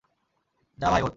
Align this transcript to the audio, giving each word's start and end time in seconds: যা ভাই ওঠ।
যা 0.77 0.87
ভাই 0.91 1.01
ওঠ। 1.01 1.09